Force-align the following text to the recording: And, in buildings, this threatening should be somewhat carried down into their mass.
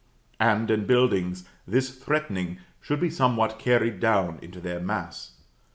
And, 0.39 0.71
in 0.71 0.87
buildings, 0.87 1.47
this 1.67 1.91
threatening 1.91 2.57
should 2.81 2.99
be 2.99 3.11
somewhat 3.11 3.59
carried 3.59 3.99
down 3.99 4.39
into 4.41 4.59
their 4.59 4.79
mass. 4.79 5.33